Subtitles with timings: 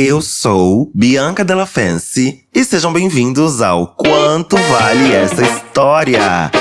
[0.00, 6.52] Eu sou Bianca Della Fancy e sejam bem-vindos ao Quanto Vale Essa História?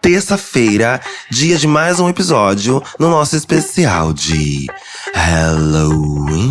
[0.00, 4.64] Terça-feira, dia de mais um episódio no nosso especial de
[5.14, 6.50] Halloween.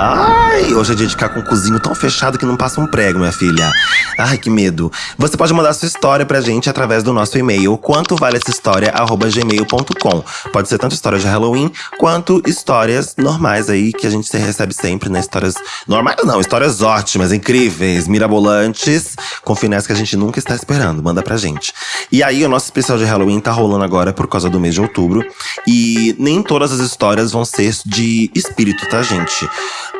[0.00, 2.86] Ai, hoje é dia de ficar com o cozinho tão fechado que não passa um
[2.86, 3.68] prego, minha filha.
[4.16, 4.92] Ai, que medo.
[5.16, 8.92] Você pode mandar sua história pra gente através do nosso e-mail, quanto vale essa história,
[8.92, 10.24] gmail.com.
[10.52, 15.08] Pode ser tanto histórias de Halloween, quanto histórias normais aí, que a gente recebe sempre,
[15.08, 15.18] né?
[15.18, 21.02] Histórias normais não, histórias ótimas, incríveis, mirabolantes, com finais que a gente nunca está esperando.
[21.02, 21.72] Manda pra gente.
[22.12, 24.80] E aí, o nosso especial de Halloween tá rolando agora por causa do mês de
[24.80, 25.26] outubro.
[25.66, 29.48] E nem todas as histórias vão ser de espírito, tá, gente?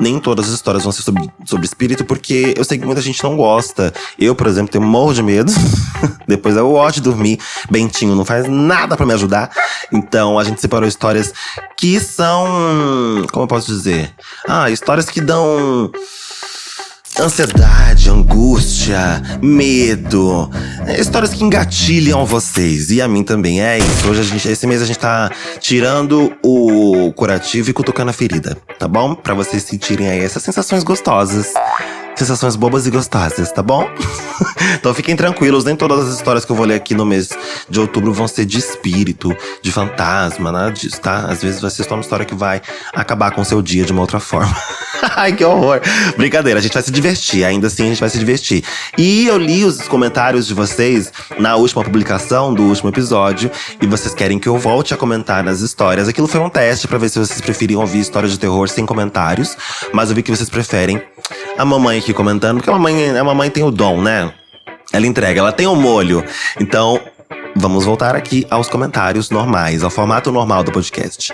[0.01, 3.23] Nem todas as histórias vão ser sobre, sobre espírito, porque eu sei que muita gente
[3.23, 3.93] não gosta.
[4.19, 5.53] Eu, por exemplo, tenho um morro de medo.
[6.27, 7.39] Depois eu gosto de dormir.
[7.71, 9.51] Bentinho não faz nada para me ajudar.
[9.93, 11.33] Então a gente separou histórias
[11.77, 12.47] que são.
[13.33, 14.15] Como eu posso dizer?
[14.47, 15.91] Ah, histórias que dão
[17.21, 20.51] ansiedade, angústia, medo.
[20.87, 22.91] É, histórias que engatilham vocês.
[22.91, 23.61] E a mim também.
[23.61, 24.09] É isso.
[24.09, 28.57] Hoje a gente, esse mês a gente tá tirando o curativo e cutucando a ferida,
[28.79, 29.15] tá bom?
[29.15, 31.53] Para vocês sentirem aí essas sensações gostosas
[32.19, 33.89] sensações bobas e gostosas, tá bom?
[34.79, 37.31] então fiquem tranquilos, nem todas as histórias que eu vou ler aqui no mês
[37.69, 41.27] de outubro vão ser de espírito, de fantasma, nada disso, tá?
[41.27, 42.61] Às vezes vai ser só uma história que vai
[42.95, 44.55] acabar com o seu dia de uma outra forma.
[45.17, 45.81] Ai, que horror!
[46.17, 48.65] Brincadeira, a gente vai se divertir, ainda assim a gente vai se divertir.
[48.97, 54.15] E eu li os comentários de vocês na última publicação do último episódio e vocês
[54.15, 56.09] querem que eu volte a comentar nas histórias.
[56.09, 59.57] Aquilo foi um teste para ver se vocês preferiam ouvir histórias de terror sem comentários,
[59.93, 61.01] mas eu vi que vocês preferem
[61.57, 64.33] a mamãe aqui comentando, porque a mamãe, a mamãe tem o dom, né?
[64.93, 66.25] Ela entrega, ela tem o molho.
[66.59, 66.99] Então,
[67.55, 71.33] vamos voltar aqui aos comentários normais, ao formato normal do podcast.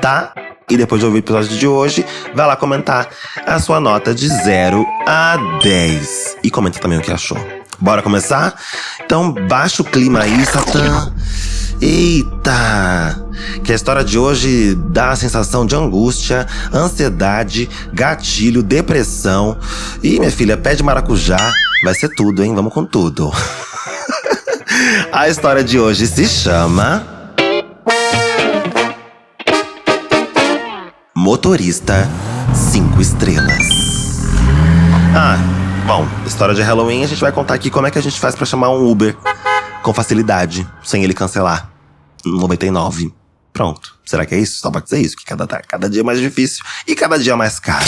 [0.00, 0.32] Tá?
[0.70, 3.08] E depois de ouvir o episódio de hoje, vai lá comentar
[3.44, 6.36] a sua nota de 0 a 10.
[6.44, 7.38] E comenta também o que achou.
[7.80, 8.54] Bora começar?
[9.04, 11.12] Então, baixa o clima aí, Satã.
[11.80, 13.22] Eita!
[13.62, 19.56] Que a história de hoje dá a sensação de angústia, ansiedade, gatilho, depressão.
[20.02, 21.52] E minha filha, pé de maracujá,
[21.84, 22.54] vai ser tudo, hein?
[22.54, 23.32] Vamos com tudo.
[25.12, 27.06] a história de hoje se chama.
[31.14, 32.08] Motorista
[32.54, 33.84] 5 estrelas.
[35.16, 35.38] Ah,
[35.86, 38.34] bom, história de Halloween, a gente vai contar aqui como é que a gente faz
[38.34, 39.16] para chamar um Uber
[39.84, 41.70] com facilidade, sem ele cancelar.
[42.24, 43.12] 99.
[43.52, 43.94] Pronto.
[44.04, 44.58] Será que é isso?
[44.58, 47.36] Só pode ser isso, que cada, cada dia é mais difícil e cada dia é
[47.36, 47.84] mais caro.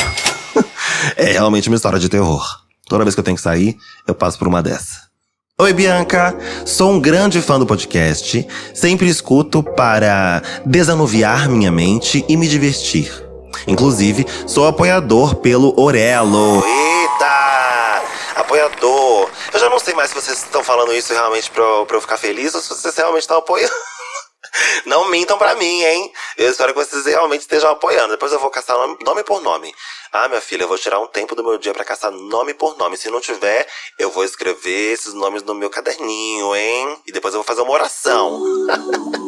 [1.17, 2.47] é realmente uma história de terror.
[2.87, 3.77] Toda vez que eu tenho que sair,
[4.07, 5.07] eu passo por uma dessa.
[5.59, 6.37] Oi, Bianca!
[6.67, 8.47] Sou um grande fã do podcast.
[8.75, 13.11] Sempre escuto para desanuviar minha mente e me divertir.
[13.67, 16.63] Inclusive, sou apoiador pelo Orelo.
[18.56, 19.31] Apoiador!
[19.53, 22.17] Eu já não sei mais se vocês estão falando isso realmente pra, pra eu ficar
[22.17, 23.72] feliz ou se vocês realmente estão apoiando.
[24.87, 26.11] Não mintam pra mim, hein?
[26.39, 28.12] Eu espero que vocês realmente estejam apoiando.
[28.12, 28.75] Depois eu vou caçar
[29.05, 29.75] nome por nome.
[30.11, 32.78] Ah, minha filha, eu vou tirar um tempo do meu dia para caçar nome por
[32.78, 32.97] nome.
[32.97, 33.66] Se não tiver,
[33.99, 36.97] eu vou escrever esses nomes no meu caderninho, hein?
[37.06, 38.43] E depois eu vou fazer uma oração.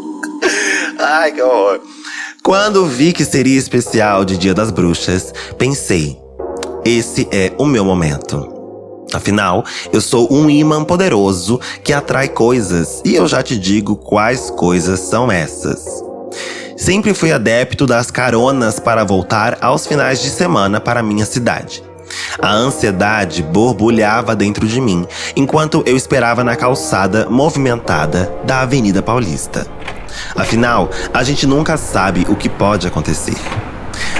[0.98, 1.80] Ai, que horror.
[2.42, 6.16] Quando vi que seria especial de Dia das Bruxas, pensei:
[6.86, 8.57] esse é o meu momento.
[9.12, 14.50] Afinal, eu sou um imã poderoso que atrai coisas, e eu já te digo quais
[14.50, 16.02] coisas são essas.
[16.76, 21.82] Sempre fui adepto das caronas para voltar aos finais de semana para minha cidade.
[22.40, 29.66] A ansiedade borbulhava dentro de mim enquanto eu esperava na calçada movimentada da Avenida Paulista.
[30.36, 33.36] Afinal, a gente nunca sabe o que pode acontecer.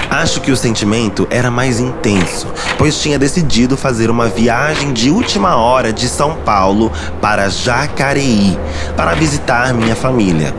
[0.09, 2.47] Acho que o sentimento era mais intenso,
[2.79, 8.57] pois tinha decidido fazer uma viagem de última hora de São Paulo para Jacareí
[8.97, 10.53] para visitar minha família.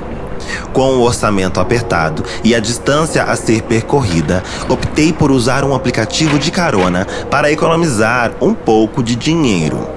[0.72, 6.38] Com o orçamento apertado e a distância a ser percorrida, optei por usar um aplicativo
[6.38, 9.88] de carona para economizar um pouco de dinheiro.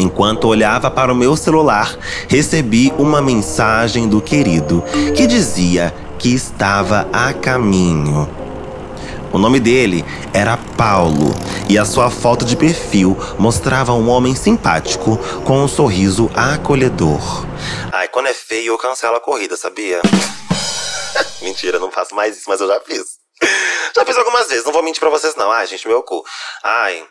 [0.00, 1.94] Enquanto olhava para o meu celular,
[2.28, 4.82] recebi uma mensagem do querido
[5.14, 8.43] que dizia que estava a caminho.
[9.34, 11.34] O nome dele era Paulo
[11.68, 17.18] e a sua foto de perfil mostrava um homem simpático com um sorriso acolhedor.
[17.92, 20.00] Ai, quando é feio eu cancelo a corrida, sabia?
[21.42, 23.18] Mentira, não faço mais isso, mas eu já fiz.
[23.92, 25.50] Já fiz algumas vezes, não vou mentir pra vocês não.
[25.50, 26.24] Ai, gente, meu cu.
[26.62, 27.04] Ai,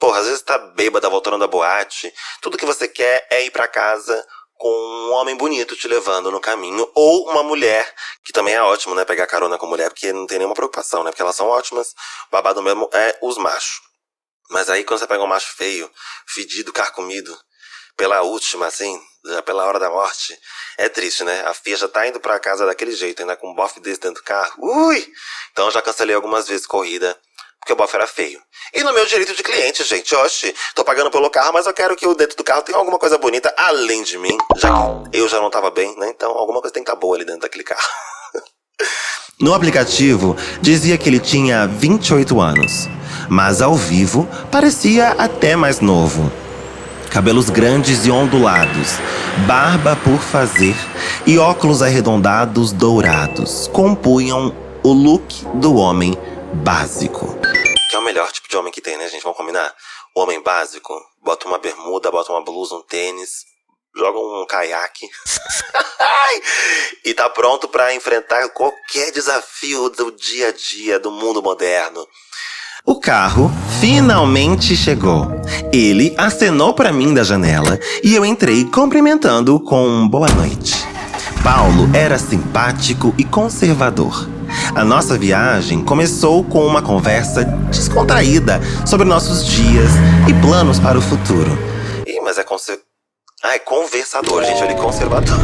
[0.00, 2.12] Porra, às vezes tá bêbada voltando da boate.
[2.40, 4.26] Tudo que você quer é ir pra casa,
[4.62, 7.92] com um homem bonito te levando no caminho, ou uma mulher,
[8.24, 9.04] que também é ótimo, né?
[9.04, 11.10] Pegar carona com mulher, porque não tem nenhuma preocupação, né?
[11.10, 11.88] Porque elas são ótimas.
[12.28, 13.80] O babado mesmo é os machos.
[14.50, 15.90] Mas aí quando você pega um macho feio,
[16.28, 17.36] fedido, carcomido,
[17.96, 20.38] pela última, assim, já pela hora da morte,
[20.78, 21.42] é triste, né?
[21.44, 24.22] A Fia já tá indo pra casa daquele jeito, ainda com um bofe desse dentro
[24.22, 24.54] do carro.
[24.58, 25.12] Ui!
[25.50, 27.18] Então já cancelei algumas vezes corrida
[27.62, 28.40] porque o bofe era feio.
[28.74, 31.94] E no meu direito de cliente, gente, oxe, tô pagando pelo carro, mas eu quero
[31.94, 35.28] que o dentro do carro tenha alguma coisa bonita além de mim, já que eu
[35.28, 36.10] já não tava bem, né?
[36.10, 37.88] Então alguma coisa tem que estar tá boa ali dentro daquele carro.
[39.40, 42.88] no aplicativo, dizia que ele tinha 28 anos,
[43.28, 46.32] mas ao vivo parecia até mais novo.
[47.10, 48.98] Cabelos grandes e ondulados,
[49.46, 50.74] barba por fazer
[51.24, 56.18] e óculos arredondados dourados compunham o look do homem
[56.54, 57.38] básico
[57.92, 59.22] que é o melhor tipo de homem que tem, né, gente?
[59.22, 59.70] Vamos combinar?
[60.16, 63.44] O homem básico, bota uma bermuda, bota uma blusa, um tênis,
[63.94, 65.06] joga um caiaque
[67.04, 72.08] e tá pronto para enfrentar qualquer desafio do dia a dia do mundo moderno.
[72.86, 75.26] O carro finalmente chegou.
[75.70, 80.76] Ele acenou para mim da janela e eu entrei cumprimentando com boa noite.
[81.44, 84.31] Paulo era simpático e conservador.
[84.74, 89.90] A nossa viagem começou com uma conversa descontraída sobre nossos dias
[90.28, 91.50] e planos para o futuro.
[92.06, 92.80] Ih, mas é conser...
[93.42, 95.38] Ah, é conversador, gente, é conservador.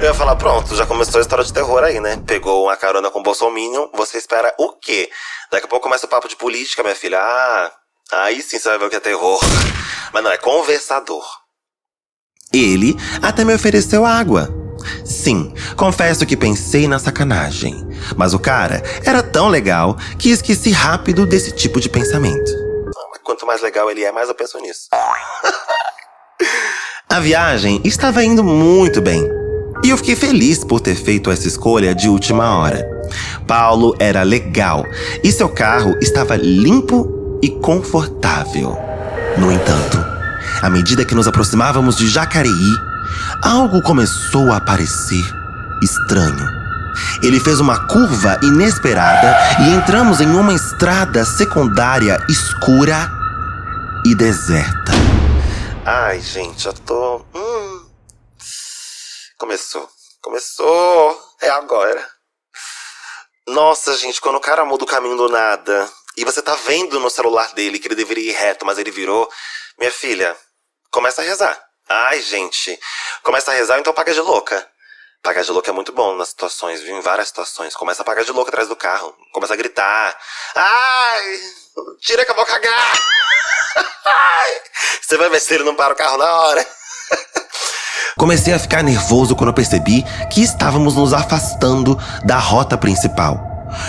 [0.00, 2.20] Eu ia falar, pronto, já começou a história de terror aí, né?
[2.26, 5.08] Pegou uma carona com o Bolsonaro, você espera o quê?
[5.52, 7.18] Daqui a pouco começa o papo de política, minha filha.
[7.20, 7.70] Ah,
[8.24, 9.38] aí sim você vai ver o que é terror.
[10.12, 11.24] Mas não, é conversador.
[12.52, 14.48] Ele até me ofereceu água.
[15.04, 17.86] Sim, confesso que pensei na sacanagem,
[18.16, 22.50] mas o cara era tão legal que esqueci rápido desse tipo de pensamento.
[23.22, 24.88] Quanto mais legal ele é, mais eu penso nisso.
[27.08, 29.28] A viagem estava indo muito bem.
[29.82, 32.88] E eu fiquei feliz por ter feito essa escolha de última hora.
[33.46, 34.84] Paulo era legal
[35.24, 38.78] e seu carro estava limpo e confortável.
[39.36, 39.98] No entanto,
[40.62, 42.72] à medida que nos aproximávamos de Jacareí,
[43.42, 45.24] algo começou a aparecer
[45.82, 46.59] estranho.
[47.22, 53.10] Ele fez uma curva inesperada e entramos em uma estrada secundária escura
[54.06, 54.92] e deserta.
[55.84, 57.24] Ai, gente, eu tô.
[57.34, 57.86] Hum.
[59.38, 59.88] Começou.
[60.22, 61.18] Começou.
[61.40, 62.06] É agora.
[63.48, 67.10] Nossa, gente, quando o cara muda o caminho do nada e você tá vendo no
[67.10, 69.28] celular dele que ele deveria ir reto, mas ele virou,
[69.78, 70.36] minha filha,
[70.90, 71.58] começa a rezar.
[71.88, 72.78] Ai, gente,
[73.22, 74.68] começa a rezar, então paga de louca.
[75.22, 76.96] Pagar de louca é muito bom nas situações, viu?
[76.96, 77.76] Em várias situações.
[77.76, 79.14] Começa a pagar de louca atrás do carro.
[79.32, 80.16] Começa a gritar.
[80.54, 81.38] Ai!
[82.00, 82.98] Tira que eu vou cagar!
[84.06, 84.50] Ai!
[85.02, 86.66] Você vai ver se ele não para o carro na hora.
[88.16, 93.38] Comecei a ficar nervoso quando percebi que estávamos nos afastando da rota principal.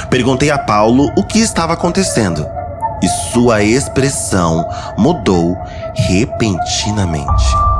[0.10, 2.46] Perguntei a Paulo o que estava acontecendo
[3.02, 4.68] e sua expressão
[4.98, 5.56] mudou
[5.96, 7.71] repentinamente.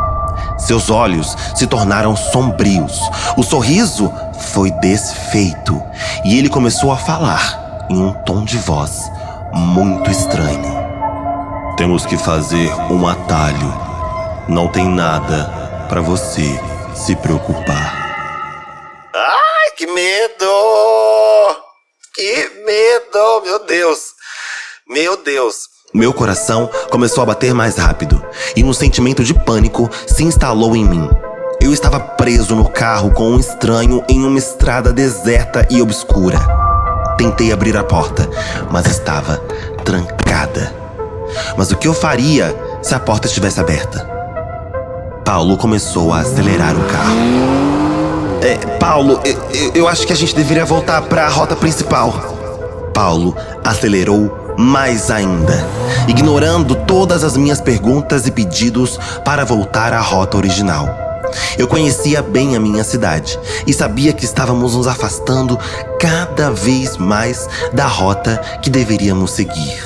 [0.62, 3.00] Seus olhos se tornaram sombrios.
[3.36, 4.14] O sorriso
[4.54, 5.82] foi desfeito
[6.24, 9.10] e ele começou a falar em um tom de voz
[9.54, 10.82] muito estranho.
[11.78, 13.74] Temos que fazer um atalho.
[14.48, 16.60] Não tem nada para você
[16.94, 18.02] se preocupar.
[19.14, 20.46] Ai, que medo!
[22.14, 24.14] Que medo, meu Deus!
[24.88, 25.71] Meu Deus!
[25.94, 28.24] Meu coração começou a bater mais rápido
[28.56, 31.10] e um sentimento de pânico se instalou em mim.
[31.62, 36.40] Eu estava preso no carro com um estranho em uma estrada deserta e obscura.
[37.18, 38.28] Tentei abrir a porta,
[38.72, 39.36] mas estava
[39.84, 40.74] trancada.
[41.58, 44.10] Mas o que eu faria se a porta estivesse aberta?
[45.26, 48.42] Paulo começou a acelerar o carro.
[48.42, 52.14] É, Paulo, eu, eu acho que a gente deveria voltar para a rota principal.
[52.94, 55.54] Paulo acelerou mais ainda,
[56.08, 60.88] ignorando todas as minhas perguntas e pedidos para voltar à rota original.
[61.58, 65.58] Eu conhecia bem a minha cidade e sabia que estávamos nos afastando
[66.00, 69.82] cada vez mais da rota que deveríamos seguir.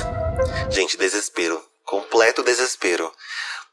[0.68, 1.62] Gente, desespero.
[1.84, 3.10] Completo desespero.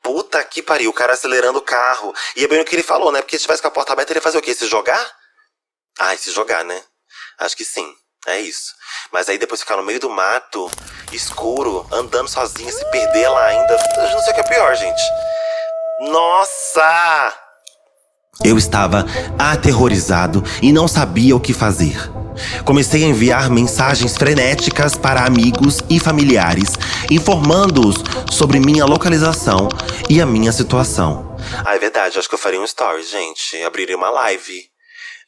[0.02, 2.14] Puta que pariu, o cara acelerando o carro.
[2.36, 3.22] E é bem o que ele falou, né?
[3.22, 4.54] Porque se tivesse com a porta aberta, ele ia fazer o quê?
[4.54, 5.06] Se jogar?
[6.00, 6.82] Ai, se jogar, né?
[7.40, 7.94] Acho que sim.
[8.28, 8.74] É isso.
[9.12, 10.72] Mas aí depois ficar no meio do mato,
[11.12, 13.74] escuro, andando sozinho, se perder lá ainda.
[13.98, 15.02] Eu não sei o que é pior, gente.
[16.00, 17.34] Nossa!
[18.44, 19.06] Eu estava
[19.38, 21.96] aterrorizado e não sabia o que fazer.
[22.66, 26.74] Comecei a enviar mensagens frenéticas para amigos e familiares,
[27.12, 27.98] informando-os
[28.32, 29.70] sobre minha localização
[30.10, 31.38] e a minha situação.
[31.64, 33.62] Ah, é verdade, acho que eu faria um story, gente.
[33.64, 34.68] Abriria uma live.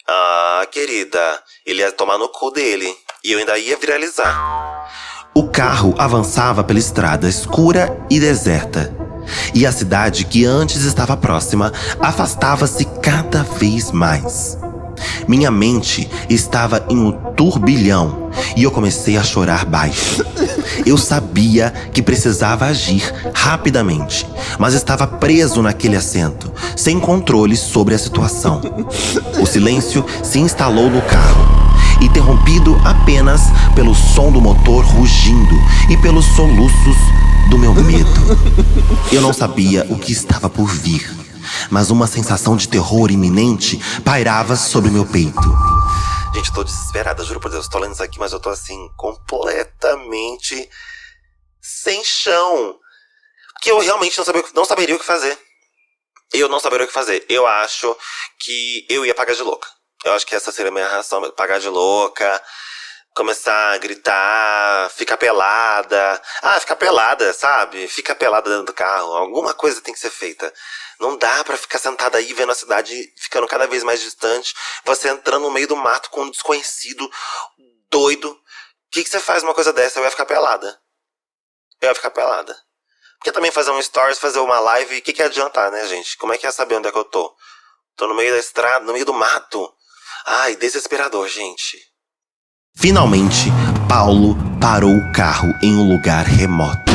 [0.07, 2.95] Ah, querida, ele ia tomar no cu dele.
[3.23, 4.87] E eu ainda ia viralizar.
[5.33, 8.95] O carro avançava pela estrada escura e deserta.
[9.53, 14.57] E a cidade, que antes estava próxima, afastava-se cada vez mais.
[15.27, 20.23] Minha mente estava em um turbilhão e eu comecei a chorar baixo.
[20.85, 24.27] Eu sabia que precisava agir rapidamente,
[24.59, 28.61] mas estava preso naquele assento, sem controle sobre a situação.
[29.39, 31.45] O silêncio se instalou no carro,
[32.01, 33.41] interrompido apenas
[33.73, 35.55] pelo som do motor rugindo
[35.89, 36.97] e pelos soluços
[37.49, 38.09] do meu medo.
[39.11, 41.09] Eu não sabia o que estava por vir,
[41.69, 45.41] mas uma sensação de terror iminente pairava sobre meu peito.
[46.33, 47.67] Gente, eu tô desesperada, juro por Deus.
[47.67, 50.69] Tô lendo isso aqui, mas eu tô assim, completamente
[51.61, 52.77] sem chão.
[53.53, 55.37] Porque eu realmente não, sabia, não saberia o que fazer.
[56.33, 57.25] Eu não saberia o que fazer.
[57.29, 57.95] Eu acho
[58.39, 59.67] que eu ia pagar de louca.
[60.03, 61.21] Eu acho que essa seria a minha reação.
[61.31, 62.41] Pagar de louca,
[63.15, 66.21] começar a gritar, ficar pelada.
[66.41, 67.87] Ah, ficar pelada, sabe?
[67.87, 69.13] Fica pelada dentro do carro.
[69.13, 70.53] Alguma coisa tem que ser feita.
[70.99, 74.53] Não dá para ficar sentada aí vendo a cidade ficando cada vez mais distante.
[74.85, 77.09] Você entrando no meio do mato com um desconhecido,
[77.89, 78.31] doido.
[78.31, 78.37] O
[78.91, 79.99] que, que você faz uma coisa dessa?
[79.99, 80.79] Eu ia ficar pelada.
[81.81, 82.57] Eu ia ficar pelada.
[83.17, 86.17] Porque também fazer um stories, fazer uma live, o que, que adiantar, né, gente?
[86.17, 87.35] Como é que é saber onde é que eu tô?
[87.95, 89.73] Tô no meio da estrada, no meio do mato.
[90.25, 91.79] Ai, desesperador, gente.
[92.75, 93.45] Finalmente,
[93.87, 96.94] Paulo parou o carro em um lugar remoto.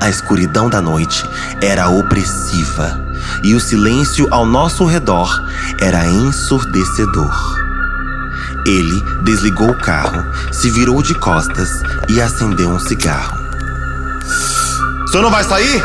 [0.00, 1.28] A escuridão da noite
[1.62, 2.98] era opressiva
[3.42, 5.44] e o silêncio ao nosso redor
[5.78, 7.60] era ensurdecedor.
[8.66, 13.38] Ele desligou o carro, se virou de costas e acendeu um cigarro.
[15.04, 15.82] O senhor não vai sair?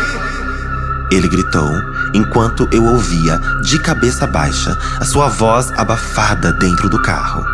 [1.12, 1.70] Ele gritou
[2.14, 7.46] enquanto eu ouvia, de cabeça baixa, a sua voz abafada dentro do carro.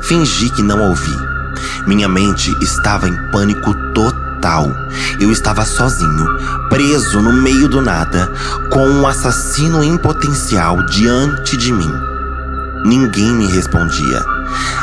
[0.00, 1.16] Fingi que não ouvi.
[1.86, 4.25] Minha mente estava em pânico total.
[5.18, 6.24] Eu estava sozinho,
[6.68, 8.32] preso no meio do nada,
[8.70, 11.92] com um assassino em potencial diante de mim.
[12.84, 14.22] Ninguém me respondia.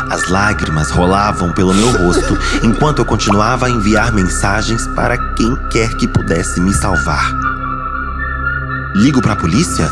[0.10, 5.94] As lágrimas rolavam pelo meu rosto enquanto eu continuava a enviar mensagens para quem quer
[5.96, 7.34] que pudesse me salvar.
[8.96, 9.90] Ligo para a polícia?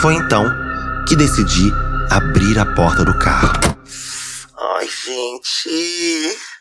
[0.00, 0.44] Foi então
[1.06, 1.72] que decidi
[2.10, 3.52] abrir a porta do carro.
[4.76, 6.51] Ai, gente.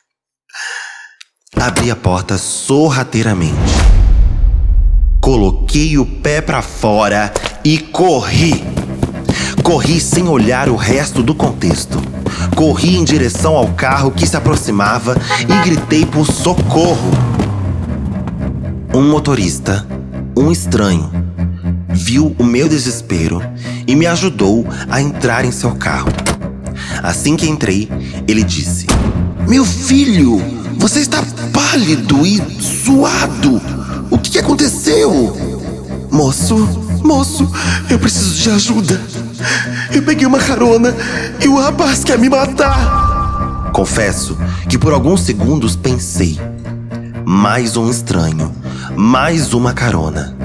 [1.60, 3.56] Abri a porta sorrateiramente.
[5.20, 7.32] Coloquei o pé para fora
[7.64, 8.64] e corri.
[9.62, 12.02] Corri sem olhar o resto do contexto.
[12.56, 17.12] Corri em direção ao carro que se aproximava e gritei por socorro.
[18.94, 19.86] Um motorista,
[20.36, 21.12] um estranho,
[21.90, 23.42] viu o meu desespero
[23.86, 26.10] e me ajudou a entrar em seu carro.
[27.04, 27.90] Assim que entrei,
[28.28, 28.88] ele disse:
[29.48, 31.24] Meu filho, você está
[31.54, 33.62] pálido e suado.
[34.10, 35.12] O que aconteceu?
[36.10, 36.58] Moço,
[37.04, 37.48] moço,
[37.88, 39.00] eu preciso de ajuda.
[39.94, 40.96] Eu peguei uma carona
[41.40, 43.72] e o rapaz quer me matar.
[43.72, 44.36] Confesso
[44.68, 46.40] que por alguns segundos pensei:
[47.28, 48.52] mais um estranho,
[48.98, 50.36] mais uma carona.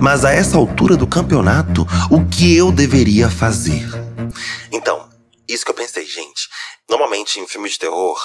[0.00, 3.86] Mas a essa altura do campeonato, o que eu deveria fazer?
[4.72, 5.06] Então,
[5.46, 6.48] isso que eu pensei, gente.
[6.88, 8.16] Normalmente em filme de terror,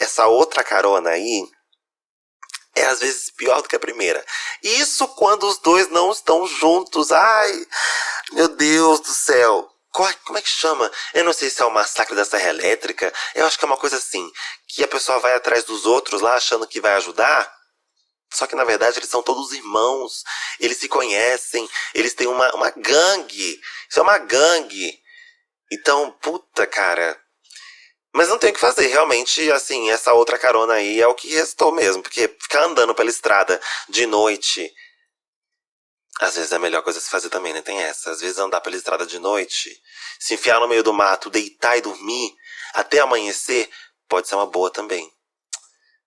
[0.00, 1.48] essa outra carona aí
[2.74, 4.24] é às vezes pior do que a primeira.
[4.62, 7.12] Isso quando os dois não estão juntos.
[7.12, 7.66] Ai,
[8.32, 9.70] meu Deus do céu.
[9.92, 10.90] Como é que chama?
[11.12, 13.12] Eu não sei se é o massacre da Serra Elétrica.
[13.34, 14.30] Eu acho que é uma coisa assim.
[14.68, 17.52] Que a pessoa vai atrás dos outros lá achando que vai ajudar.
[18.32, 20.22] Só que na verdade eles são todos irmãos,
[20.60, 23.60] eles se conhecem, eles têm uma, uma gangue.
[23.88, 25.00] Isso é uma gangue.
[25.72, 27.19] Então, puta, cara.
[28.12, 31.28] Mas não tem o que fazer, realmente, assim, essa outra carona aí é o que
[31.28, 34.72] restou mesmo, porque ficar andando pela estrada de noite.
[36.20, 37.62] Às vezes é a melhor coisa a se fazer também, né?
[37.62, 38.10] Tem essa.
[38.10, 39.70] Às vezes andar pela estrada de noite,
[40.18, 42.34] se enfiar no meio do mato, deitar e dormir
[42.74, 43.70] até amanhecer,
[44.08, 45.10] pode ser uma boa também.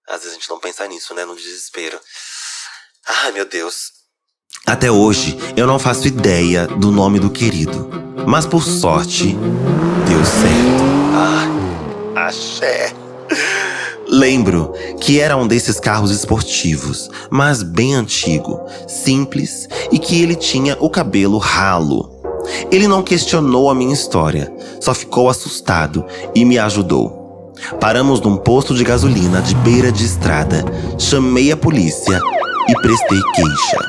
[0.08, 1.26] Às vezes a gente não pensa nisso, né?
[1.26, 2.00] No desespero.
[3.08, 4.04] Ai, meu Deus.
[4.68, 7.90] Até hoje, eu não faço ideia do nome do querido.
[8.28, 9.34] Mas por sorte,
[10.08, 10.84] deu certo.
[11.16, 11.53] Ah,
[12.28, 12.94] axé.
[14.08, 20.78] Lembro que era um desses carros esportivos, mas bem antigo, simples e que ele tinha
[20.80, 22.12] o cabelo ralo.
[22.70, 27.54] Ele não questionou a minha história, só ficou assustado e me ajudou.
[27.80, 30.66] Paramos num posto de gasolina de beira de estrada.
[31.00, 32.20] Chamei a polícia
[32.68, 33.88] e prestei queixa.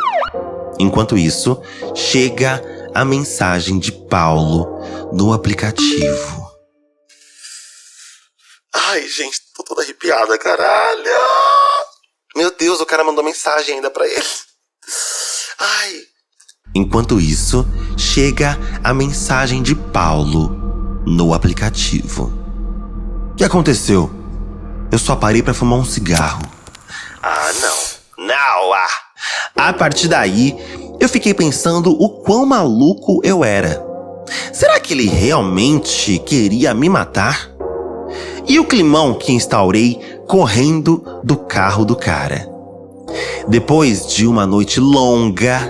[0.79, 1.61] Enquanto isso,
[1.95, 2.63] chega
[2.95, 4.69] a mensagem de Paulo
[5.13, 6.44] no aplicativo.
[8.95, 11.03] Ai, gente, tô toda arrepiada, caralho!
[12.37, 14.23] Meu Deus, o cara mandou mensagem ainda pra ele.
[15.59, 15.95] Ai.
[16.77, 17.67] Enquanto isso,
[17.99, 20.51] chega a mensagem de Paulo
[21.05, 22.31] no aplicativo.
[23.33, 24.09] O que aconteceu?
[24.93, 26.43] Eu só parei para fumar um cigarro.
[27.21, 28.27] Ah, não.
[28.27, 28.89] Não, ah.
[29.57, 30.55] A partir daí,
[31.01, 33.85] eu fiquei pensando o quão maluco eu era.
[34.53, 37.54] Será que ele realmente queria me matar?
[38.47, 42.49] E o climão que instaurei correndo do carro do cara.
[43.49, 45.61] Depois de uma noite longa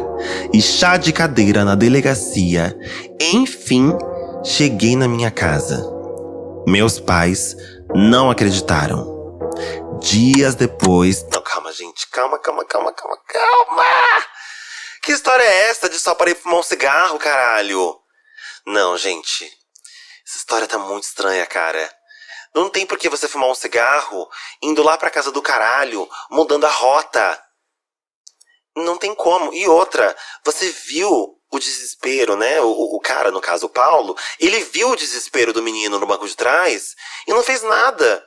[0.52, 2.76] e chá de cadeira na delegacia,
[3.20, 3.92] enfim
[4.44, 5.82] cheguei na minha casa.
[6.66, 7.56] Meus pais
[7.94, 9.12] não acreditaram.
[10.00, 11.24] Dias depois.
[11.30, 12.06] Não, calma, gente.
[12.08, 13.84] Calma, calma, calma, calma, calma!
[15.02, 17.98] Que história é essa de só parei fumar um cigarro, caralho?
[18.66, 19.44] Não, gente.
[20.26, 21.90] Essa história tá muito estranha, cara.
[22.54, 24.30] Não tem por que você fumar um cigarro
[24.62, 27.42] indo lá pra casa do caralho, mudando a rota.
[28.76, 29.52] Não tem como.
[29.52, 32.60] E outra, você viu o desespero, né?
[32.60, 36.26] O, o cara, no caso o Paulo, ele viu o desespero do menino no banco
[36.26, 36.94] de trás
[37.26, 38.24] e não fez nada.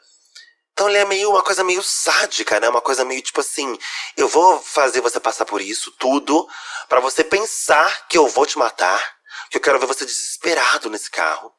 [0.72, 2.69] Então ele é meio uma coisa meio sádica, né?
[2.69, 3.77] Uma coisa meio tipo assim,
[4.15, 6.48] eu vou fazer você passar por isso tudo
[6.88, 9.01] para você pensar que eu vou te matar,
[9.50, 11.51] que eu quero ver você desesperado nesse carro.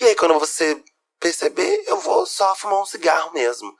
[0.00, 0.82] E aí quando você
[1.20, 3.72] perceber, eu vou só fumar um cigarro mesmo.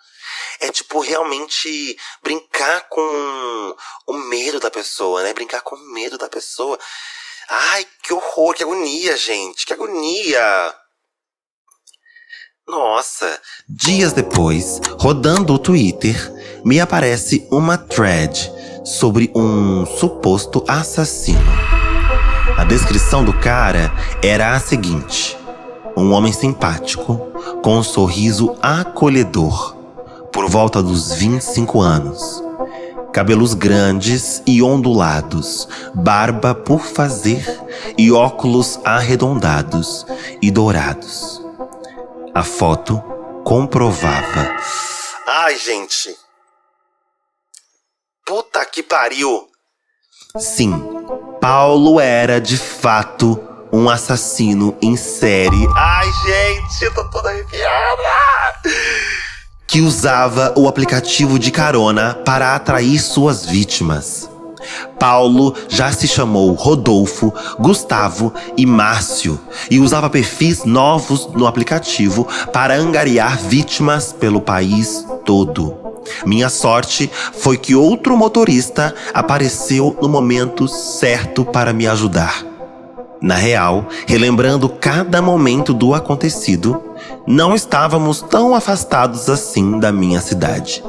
[0.61, 5.33] É tipo realmente brincar com o medo da pessoa, né?
[5.33, 6.79] Brincar com o medo da pessoa.
[7.49, 10.75] Ai, que horror, que agonia, gente, que agonia.
[12.69, 13.41] Nossa.
[13.69, 16.15] Dias depois, rodando o Twitter,
[16.65, 18.53] me aparece uma thread
[18.85, 21.41] sobre um suposto assassino.
[22.57, 23.91] A descrição do cara
[24.23, 25.37] era a seguinte:
[26.00, 27.16] um homem simpático,
[27.62, 29.76] com um sorriso acolhedor,
[30.33, 32.42] por volta dos 25 anos.
[33.12, 37.45] Cabelos grandes e ondulados, barba por fazer
[37.99, 40.06] e óculos arredondados
[40.41, 41.43] e dourados.
[42.32, 43.02] A foto
[43.45, 44.49] comprovava.
[45.26, 46.17] Ai, gente.
[48.25, 49.49] Puta que pariu.
[50.39, 50.73] Sim,
[51.41, 55.67] Paulo era de fato um assassino em série.
[55.75, 58.02] Ai, gente, eu tô toda arrepiada!
[59.67, 64.28] Que usava o aplicativo de carona para atrair suas vítimas.
[64.99, 72.76] Paulo já se chamou Rodolfo, Gustavo e Márcio e usava perfis novos no aplicativo para
[72.76, 75.75] angariar vítimas pelo país todo.
[76.26, 82.50] Minha sorte foi que outro motorista apareceu no momento certo para me ajudar.
[83.21, 86.83] Na real, relembrando cada momento do acontecido,
[87.26, 90.83] não estávamos tão afastados assim da minha cidade.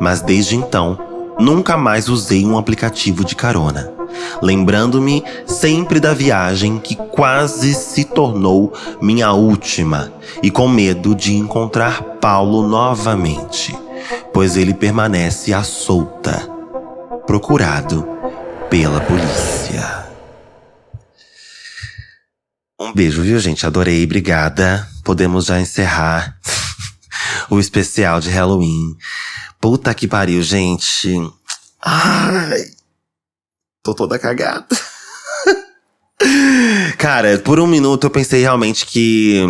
[0.00, 0.98] Mas desde então,
[1.38, 3.92] nunca mais usei um aplicativo de carona,
[4.40, 10.10] lembrando-me sempre da viagem que quase se tornou minha última
[10.42, 13.76] e com medo de encontrar Paulo novamente,
[14.32, 16.48] pois ele permanece à solta,
[17.26, 18.08] procurado
[18.70, 20.13] pela polícia.
[22.78, 23.64] Um beijo, viu, gente?
[23.64, 24.88] Adorei, obrigada.
[25.04, 26.36] Podemos já encerrar
[27.48, 28.96] o especial de Halloween.
[29.60, 31.14] Puta que pariu, gente.
[31.80, 32.64] Ai.
[33.80, 34.66] Tô toda cagada.
[36.98, 39.40] Cara, por um minuto eu pensei realmente que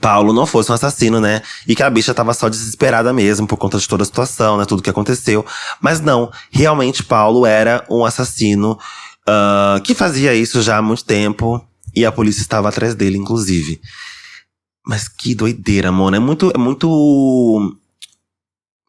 [0.00, 1.42] Paulo não fosse um assassino, né?
[1.66, 4.64] E que a bicha tava só desesperada mesmo por conta de toda a situação, né?
[4.64, 5.44] Tudo que aconteceu.
[5.78, 8.78] Mas não, realmente Paulo era um assassino
[9.28, 11.62] uh, que fazia isso já há muito tempo.
[11.94, 13.80] E a polícia estava atrás dele, inclusive.
[14.86, 16.16] Mas que doideira, mano.
[16.16, 16.50] É muito.
[16.54, 16.88] É muito.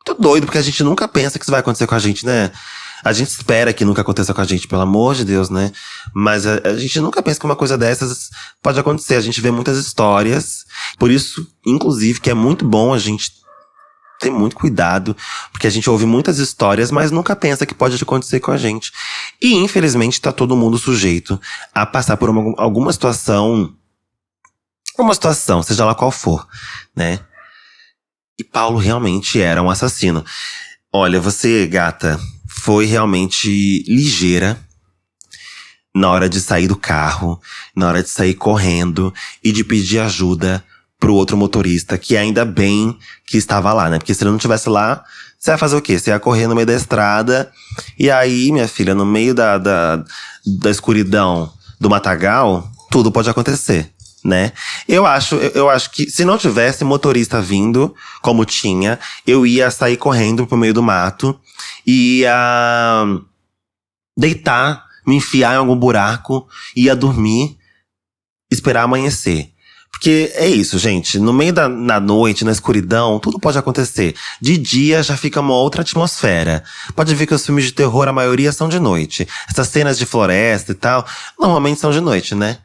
[0.07, 2.51] Muito doido, porque a gente nunca pensa que isso vai acontecer com a gente, né?
[3.03, 5.71] A gente espera que nunca aconteça com a gente, pelo amor de Deus, né?
[6.13, 8.29] Mas a, a, gente nunca pensa que uma coisa dessas
[8.61, 9.15] pode acontecer.
[9.15, 10.65] A gente vê muitas histórias.
[10.97, 13.31] Por isso, inclusive, que é muito bom a gente
[14.21, 15.17] ter muito cuidado,
[15.51, 18.91] porque a gente ouve muitas histórias, mas nunca pensa que pode acontecer com a gente.
[19.41, 21.41] E infelizmente está todo mundo sujeito
[21.73, 23.75] a passar por uma, alguma situação,
[24.97, 26.47] uma situação, seja lá qual for,
[26.95, 27.19] né?
[28.39, 30.23] E Paulo realmente era um assassino.
[30.93, 34.59] Olha, você, gata, foi realmente ligeira
[35.93, 37.41] na hora de sair do carro,
[37.75, 40.63] na hora de sair correndo e de pedir ajuda
[41.01, 43.97] pro outro motorista, que ainda bem que estava lá, né?
[43.97, 45.03] Porque se ele não tivesse lá,
[45.37, 45.97] você ia fazer o quê?
[45.97, 47.51] Você ia correr no meio da estrada,
[47.97, 50.05] e aí, minha filha, no meio da, da,
[50.45, 53.91] da escuridão do matagal, tudo pode acontecer
[54.23, 54.51] né?
[54.87, 59.97] Eu acho, eu acho que se não tivesse motorista vindo, como tinha, eu ia sair
[59.97, 61.39] correndo pro meio do mato
[61.85, 63.03] e ia
[64.17, 67.57] deitar, me enfiar em algum buraco, ia dormir,
[68.51, 69.50] esperar amanhecer.
[69.91, 71.19] Porque é isso, gente.
[71.19, 74.15] No meio da na noite, na escuridão, tudo pode acontecer.
[74.41, 76.63] De dia já fica uma outra atmosfera.
[76.95, 79.27] Pode ver que os filmes de terror, a maioria são de noite.
[79.47, 81.05] Essas cenas de floresta e tal,
[81.39, 82.57] normalmente são de noite, né?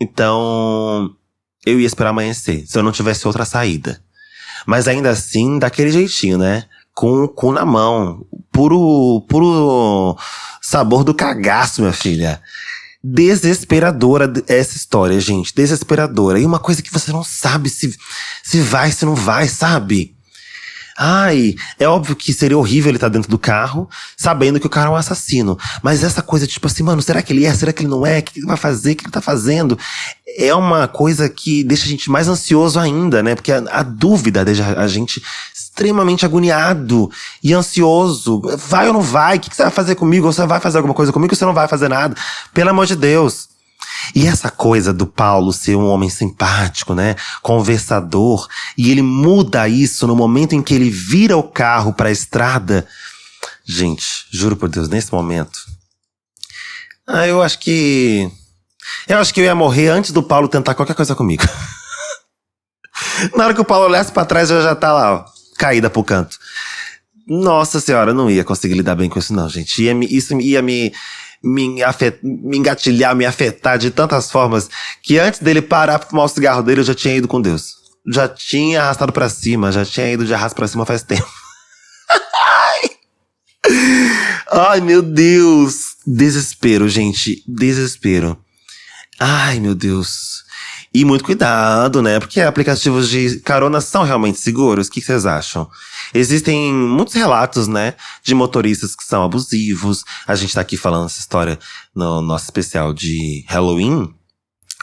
[0.00, 1.14] Então,
[1.64, 4.00] eu ia esperar amanhecer, se eu não tivesse outra saída.
[4.66, 6.64] Mas ainda assim, daquele jeitinho, né?
[6.94, 8.26] Com o cu na mão.
[8.50, 10.16] Puro, puro
[10.60, 12.40] sabor do cagaço, minha filha.
[13.02, 15.54] Desesperadora essa história, gente.
[15.54, 16.38] Desesperadora.
[16.38, 17.96] E uma coisa que você não sabe se,
[18.42, 20.14] se vai, se não vai, sabe?
[21.02, 24.70] Ai, é óbvio que seria horrível ele estar tá dentro do carro, sabendo que o
[24.70, 25.58] cara é um assassino.
[25.82, 27.54] Mas essa coisa, tipo assim, mano, será que ele é?
[27.54, 28.18] Será que ele não é?
[28.18, 28.92] O que ele vai fazer?
[28.92, 29.78] O que ele tá fazendo?
[30.36, 33.34] É uma coisa que deixa a gente mais ansioso ainda, né?
[33.34, 35.22] Porque a, a dúvida deixa a gente
[35.80, 37.10] extremamente agoniado
[37.42, 38.42] e ansioso.
[38.68, 39.38] Vai ou não vai?
[39.38, 40.30] O que você vai fazer comigo?
[40.30, 42.14] Você vai fazer alguma coisa comigo você não vai fazer nada?
[42.52, 43.48] Pelo amor de Deus.
[44.14, 47.16] E essa coisa do Paulo ser um homem simpático, né?
[47.42, 52.12] Conversador, e ele muda isso no momento em que ele vira o carro para a
[52.12, 52.86] estrada.
[53.64, 55.58] Gente, juro por Deus, nesse momento.
[57.06, 58.30] Ah, eu acho que.
[59.08, 61.44] Eu acho que eu ia morrer antes do Paulo tentar qualquer coisa comigo.
[63.36, 66.02] Na hora que o Paulo olhasse pra trás, eu já tá lá, ó, caída pro
[66.02, 66.38] canto.
[67.28, 69.82] Nossa senhora, não ia conseguir lidar bem com isso, não, gente.
[69.82, 70.90] Ia me, isso ia me
[71.42, 74.68] me, afet, me engatilhar, me afetar de tantas formas
[75.02, 77.74] que antes dele parar pra fumar o cigarro dele, eu já tinha ido com Deus.
[78.10, 81.28] Já tinha arrastado para cima, já tinha ido de arrasto pra cima faz tempo.
[84.50, 85.96] Ai, meu Deus!
[86.06, 87.44] Desespero, gente.
[87.46, 88.42] Desespero.
[89.18, 90.42] Ai, meu Deus.
[90.92, 92.18] E muito cuidado, né?
[92.18, 94.88] Porque aplicativos de carona são realmente seguros.
[94.88, 95.70] O que vocês acham?
[96.12, 100.04] Existem muitos relatos, né, de motoristas que são abusivos.
[100.26, 101.58] A gente tá aqui falando essa história
[101.94, 104.12] no nosso especial de Halloween.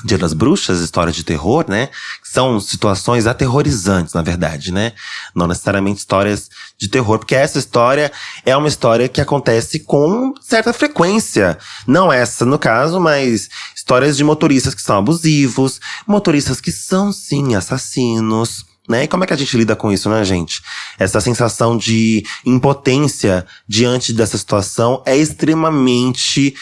[0.06, 1.90] Dia das Bruxas, histórias de terror, né?
[2.24, 4.94] São situações aterrorizantes, na verdade, né?
[5.34, 8.12] Não necessariamente histórias de terror, porque essa história
[8.46, 11.58] é uma história que acontece com certa frequência.
[11.88, 17.56] Não essa, no caso, mas histórias de motoristas que são abusivos, motoristas que são, sim,
[17.56, 18.66] assassinos.
[18.88, 19.04] Né?
[19.04, 20.62] E como é que a gente lida com isso, né, gente?
[20.98, 26.56] Essa sensação de impotência diante dessa situação é extremamente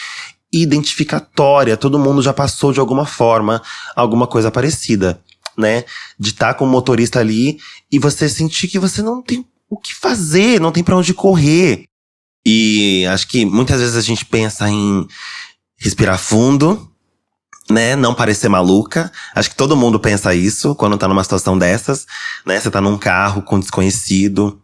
[0.62, 1.76] identificatória.
[1.76, 3.62] Todo mundo já passou de alguma forma
[3.94, 5.20] alguma coisa parecida,
[5.56, 5.84] né?
[6.18, 7.58] De estar tá com o motorista ali
[7.90, 11.84] e você sentir que você não tem o que fazer, não tem para onde correr.
[12.46, 15.06] E acho que muitas vezes a gente pensa em
[15.76, 16.88] respirar fundo,
[17.68, 19.10] né, não parecer maluca.
[19.34, 22.06] Acho que todo mundo pensa isso quando tá numa situação dessas,
[22.44, 22.60] né?
[22.60, 24.62] Você tá num carro com um desconhecido,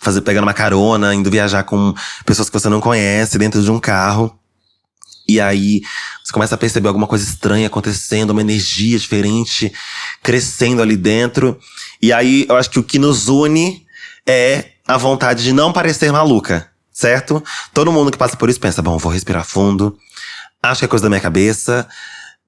[0.00, 3.78] fazer pegando uma carona, indo viajar com pessoas que você não conhece dentro de um
[3.78, 4.34] carro.
[5.28, 5.82] E aí
[6.24, 9.72] você começa a perceber alguma coisa estranha acontecendo, uma energia diferente
[10.22, 11.58] crescendo ali dentro.
[12.00, 13.86] E aí eu acho que o que nos une
[14.26, 17.42] é a vontade de não parecer maluca, certo?
[17.74, 19.98] Todo mundo que passa por isso pensa: bom, vou respirar fundo,
[20.62, 21.88] Acho que é coisa da minha cabeça.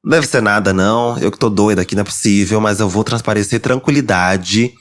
[0.03, 1.17] Não deve ser nada, não.
[1.19, 4.75] Eu que tô doida aqui, não é possível, mas eu vou transparecer tranquilidade.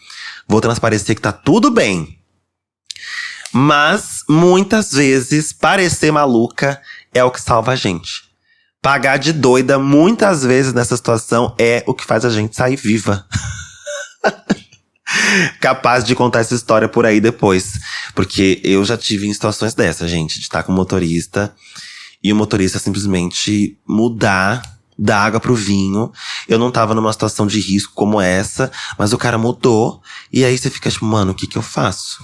[0.48, 2.18] Vou transparecer que tá tudo bem.
[3.52, 6.82] Mas, muitas vezes, parecer maluca
[7.14, 8.30] é o que salva a gente.
[8.82, 13.26] Pagar de doida, muitas vezes nessa situação, é o que faz a gente sair viva.
[15.60, 17.80] Capaz de contar essa história por aí depois.
[18.16, 21.54] Porque eu já tive em situações dessas, gente, de estar com um motorista
[22.24, 24.62] e o motorista simplesmente mudar
[24.98, 26.12] da água pro vinho.
[26.48, 30.02] Eu não tava numa situação de risco como essa, mas o cara mudou.
[30.32, 32.22] E aí você fica tipo, mano, o que que eu faço?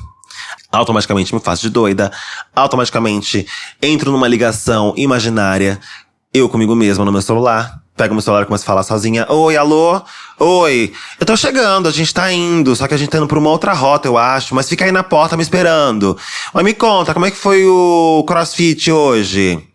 [0.72, 2.12] Automaticamente me faço de doida.
[2.56, 3.48] Automaticamente
[3.82, 5.80] entro numa ligação imaginária,
[6.34, 7.82] eu comigo mesma no meu celular.
[7.96, 9.26] Pego meu celular e começo a falar sozinha.
[9.32, 10.02] Oi, alô?
[10.38, 13.40] Oi, eu tô chegando, a gente tá indo, só que a gente tá indo pra
[13.40, 16.18] uma outra rota, eu acho, mas fica aí na porta me esperando.
[16.54, 19.66] Mas me conta, como é que foi o crossfit hoje?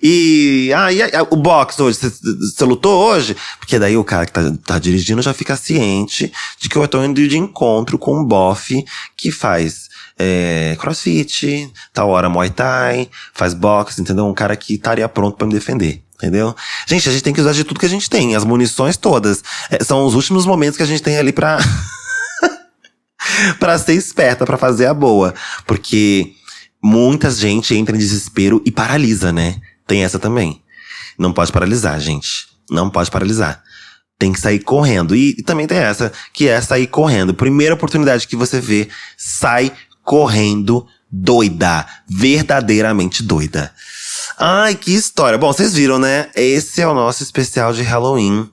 [0.00, 1.00] E, ah, e
[1.30, 3.36] o box hoje, você lutou hoje?
[3.58, 7.02] Porque daí o cara que tá, tá, dirigindo já fica ciente de que eu tô
[7.02, 8.84] indo de encontro com um bofe
[9.16, 14.26] que faz é, crossfit, tal hora muay thai, faz boxe, entendeu?
[14.26, 16.02] Um cara que estaria pronto para me defender.
[16.16, 16.54] Entendeu?
[16.86, 19.42] Gente, a gente tem que usar de tudo que a gente tem, as munições todas.
[19.68, 21.58] É, são os últimos momentos que a gente tem ali pra.
[23.58, 25.34] pra ser esperta, pra fazer a boa.
[25.66, 26.32] Porque
[26.82, 29.60] muita gente entra em desespero e paralisa, né?
[29.86, 30.62] Tem essa também.
[31.18, 32.46] Não pode paralisar, gente.
[32.70, 33.62] Não pode paralisar.
[34.18, 35.16] Tem que sair correndo.
[35.16, 37.34] E, e também tem essa, que é sair correndo.
[37.34, 39.72] Primeira oportunidade que você vê, sai
[40.04, 41.86] correndo doida.
[42.08, 43.72] Verdadeiramente doida.
[44.38, 45.38] Ai, que história.
[45.38, 46.28] Bom, vocês viram, né?
[46.34, 48.50] Esse é o nosso especial de Halloween.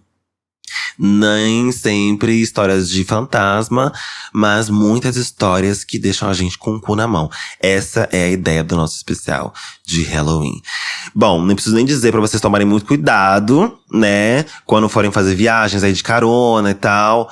[0.98, 3.92] Nem sempre histórias de fantasma,
[4.32, 7.30] mas muitas histórias que deixam a gente com o cu na mão.
[7.60, 9.54] Essa é a ideia do nosso especial
[9.86, 10.62] de Halloween.
[11.14, 14.46] Bom, não preciso nem dizer para vocês tomarem muito cuidado, né?
[14.66, 17.30] Quando forem fazer viagens aí de carona e tal.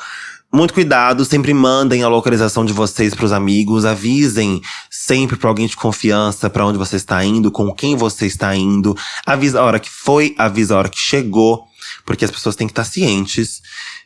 [0.52, 4.60] Muito cuidado, sempre mandem a localização de vocês para os amigos, avisem
[4.90, 8.98] sempre para alguém de confiança para onde você está indo, com quem você está indo.
[9.28, 11.66] Avisa a hora que foi, avisa a hora que chegou,
[12.04, 13.62] porque as pessoas têm que estar cientes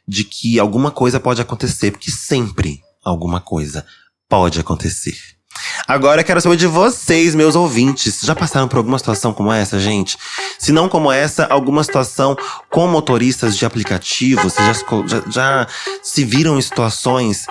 [0.05, 3.85] de que alguma coisa pode acontecer, porque sempre alguma coisa
[4.27, 5.15] pode acontecer.
[5.87, 8.21] Agora quero saber de vocês, meus ouvintes.
[8.23, 10.17] Já passaram por alguma situação como essa, gente?
[10.57, 12.37] Se não como essa, alguma situação
[12.69, 14.43] com motoristas de aplicativo?
[14.43, 15.67] Vocês já, já, já
[16.01, 17.45] se viram em situações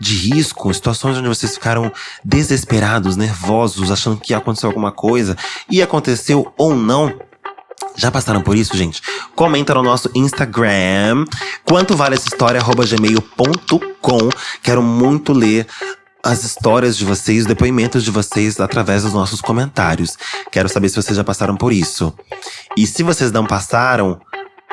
[0.00, 1.92] de risco, situações onde vocês ficaram
[2.24, 5.36] desesperados, nervosos, achando que ia acontecer alguma coisa
[5.70, 7.12] e aconteceu ou não?
[7.96, 9.02] Já passaram por isso, gente?
[9.34, 11.24] Comenta no nosso Instagram.
[11.64, 12.60] Quanto vale essa história?
[12.60, 14.28] gmail.com.
[14.62, 15.66] Quero muito ler
[16.28, 20.14] as histórias de vocês, os depoimentos de vocês através dos nossos comentários.
[20.52, 22.12] Quero saber se vocês já passaram por isso.
[22.76, 24.20] E se vocês não passaram,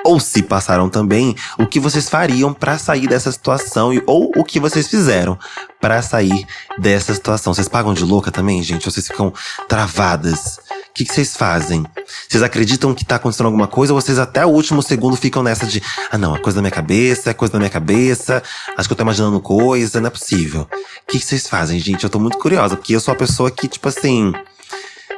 [0.05, 4.59] ou se passaram também, o que vocês fariam para sair dessa situação ou o que
[4.59, 5.37] vocês fizeram
[5.81, 6.45] para sair
[6.77, 7.53] dessa situação.
[7.53, 8.85] Vocês pagam de louca também, gente?
[8.85, 9.33] Vocês ficam
[9.67, 10.59] travadas?
[10.89, 11.83] O que, que vocês fazem?
[12.29, 15.65] Vocês acreditam que tá acontecendo alguma coisa ou vocês até o último segundo ficam nessa
[15.65, 18.41] de ah não, é coisa da minha cabeça, é coisa da minha cabeça,
[18.77, 20.61] acho que eu tô imaginando coisa, não é possível.
[20.71, 22.03] O que, que vocês fazem, gente?
[22.03, 24.31] Eu tô muito curiosa, porque eu sou a pessoa que, tipo assim,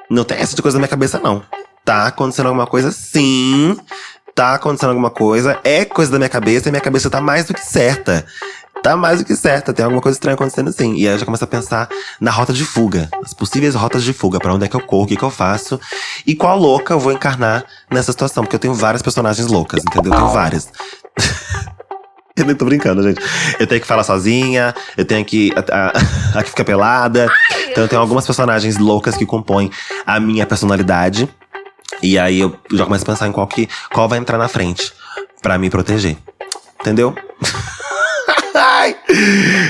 [0.10, 1.43] não tem essa de coisa da minha cabeça, não.
[1.86, 3.78] Tá acontecendo alguma coisa, sim
[4.38, 7.56] tá acontecendo alguma coisa, é coisa da minha cabeça e minha cabeça tá mais do
[7.56, 8.23] que certa.
[8.84, 10.93] Tá mais do que certa, tem alguma coisa estranha acontecendo assim.
[10.93, 11.89] E aí eu já começo a pensar
[12.21, 15.06] na rota de fuga, as possíveis rotas de fuga, para onde é que eu corro,
[15.06, 15.82] o que, que eu faço
[16.26, 20.13] e qual louca eu vou encarnar nessa situação, porque eu tenho várias personagens loucas, entendeu?
[20.13, 20.71] Eu tenho várias.
[22.38, 23.19] Eu nem tô brincando, gente.
[23.60, 25.52] Eu tenho que falar sozinha, eu tenho que.
[25.56, 25.91] A, a,
[26.38, 27.28] a que fica pelada.
[27.71, 29.71] Então eu tenho algumas personagens loucas que compõem
[30.06, 31.28] a minha personalidade.
[32.01, 34.93] E aí eu já começo a pensar em qual, que, qual vai entrar na frente
[35.41, 36.17] para me proteger.
[36.79, 37.15] Entendeu?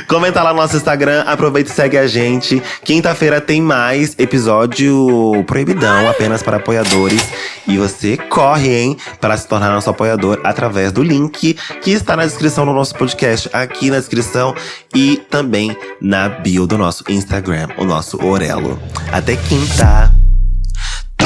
[0.07, 2.61] Comenta lá no nosso Instagram, aproveita e segue a gente.
[2.83, 7.21] Quinta-feira tem mais episódio proibidão, apenas para apoiadores.
[7.67, 12.25] E você corre, hein, para se tornar nosso apoiador através do link que está na
[12.25, 14.55] descrição do nosso podcast, aqui na descrição
[14.95, 18.79] e também na bio do nosso Instagram, o nosso Orelo.
[19.11, 20.26] Até quinta!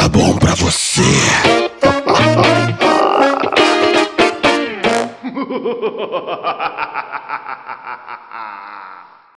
[0.01, 1.03] Tá bom pra você.